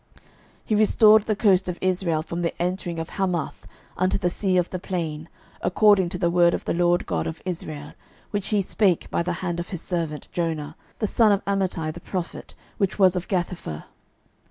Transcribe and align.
12:014:025 0.15 0.21
He 0.65 0.75
restored 0.75 1.23
the 1.27 1.35
coast 1.35 1.69
of 1.69 1.77
Israel 1.79 2.23
from 2.23 2.41
the 2.41 2.59
entering 2.59 2.97
of 2.97 3.09
Hamath 3.09 3.67
unto 3.95 4.17
the 4.17 4.31
sea 4.31 4.57
of 4.57 4.67
the 4.71 4.79
plain, 4.79 5.29
according 5.61 6.09
to 6.09 6.17
the 6.17 6.31
word 6.31 6.55
of 6.55 6.65
the 6.65 6.73
LORD 6.73 7.05
God 7.05 7.27
of 7.27 7.39
Israel, 7.45 7.93
which 8.31 8.47
he 8.47 8.63
spake 8.63 9.11
by 9.11 9.21
the 9.21 9.31
hand 9.45 9.59
of 9.59 9.69
his 9.69 9.83
servant 9.83 10.27
Jonah, 10.31 10.75
the 10.97 11.05
son 11.05 11.31
of 11.31 11.45
Amittai, 11.45 11.91
the 11.91 11.99
prophet, 11.99 12.55
which 12.79 12.97
was 12.97 13.15
of 13.15 13.27
Gathhepher. 13.27 13.83